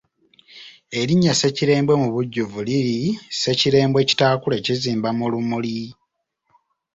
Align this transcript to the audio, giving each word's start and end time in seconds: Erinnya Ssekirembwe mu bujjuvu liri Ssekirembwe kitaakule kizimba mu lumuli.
Erinnya 0.99 1.33
Ssekirembwe 1.35 1.93
mu 2.01 2.07
bujjuvu 2.13 2.59
liri 2.67 2.99
Ssekirembwe 3.33 3.99
kitaakule 4.09 4.57
kizimba 4.65 5.09
mu 5.17 5.25
lumuli. 5.31 5.77